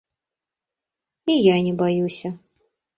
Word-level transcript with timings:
І 1.37 1.37
я 1.53 1.61
не 1.69 1.73
баюся. 1.85 2.37